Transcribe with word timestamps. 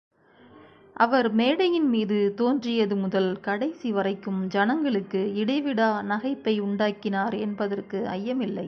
அவர் 0.95 1.31
மேடையின் 1.31 1.87
மீது 1.89 2.33
தோன்றியது 2.35 2.95
முதல் 2.95 3.39
கடைசி 3.39 3.91
வரைக்கும் 3.91 4.47
ஜனங்களுக்கு 4.47 5.31
இடைவிடா 5.35 5.89
நகைப்பையுண்டாக்கினார் 6.03 7.39
என்பதற்கு 7.39 7.99
ஐயமில்லை. 8.09 8.59